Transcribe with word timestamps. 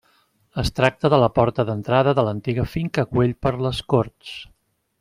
Es 0.61 0.69
tracta 0.79 1.11
de 1.13 1.19
la 1.23 1.27
porta 1.35 1.65
d'entrada 1.67 2.13
de 2.21 2.23
l'antiga 2.29 2.65
Finca 2.73 3.05
Güell 3.13 3.37
per 3.47 3.53
les 3.67 3.83
Corts. 3.95 4.33